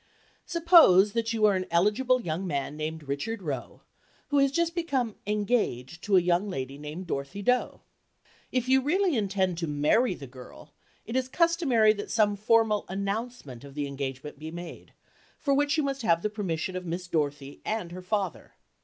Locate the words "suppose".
0.47-1.13